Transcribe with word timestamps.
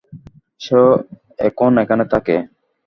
সে 0.61 0.79
এখন 1.39 1.71
এখানে 1.83 2.03
থাকে। 2.13 2.35